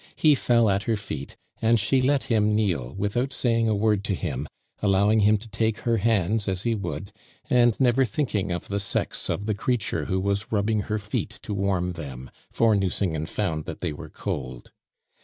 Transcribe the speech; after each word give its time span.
He 0.15 0.33
fell 0.33 0.67
at 0.71 0.81
her 0.89 0.97
feet, 0.97 1.35
and 1.61 1.79
she 1.79 2.01
let 2.01 2.23
him 2.23 2.55
kneel 2.55 2.95
without 2.97 3.31
saying 3.31 3.69
a 3.69 3.75
word 3.75 4.03
to 4.05 4.15
him, 4.15 4.47
allowing 4.81 5.19
him 5.19 5.37
to 5.37 5.47
take 5.47 5.81
her 5.81 5.97
hands 5.97 6.47
as 6.47 6.63
he 6.63 6.73
would, 6.73 7.11
and 7.51 7.79
never 7.79 8.03
thinking 8.03 8.51
of 8.51 8.67
the 8.67 8.79
sex 8.79 9.29
of 9.29 9.45
the 9.45 9.53
creature 9.53 10.05
who 10.05 10.19
was 10.19 10.51
rubbing 10.51 10.79
her 10.89 10.97
feet 10.97 11.37
to 11.43 11.53
warm 11.53 11.91
them; 11.91 12.31
for 12.49 12.75
Nucingen 12.75 13.27
found 13.27 13.65
that 13.65 13.81
they 13.81 13.93
were 13.93 14.09
cold. 14.09 14.71